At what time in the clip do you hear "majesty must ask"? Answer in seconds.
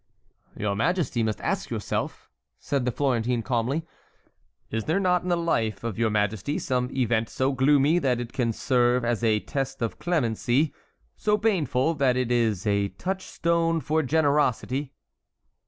0.75-1.69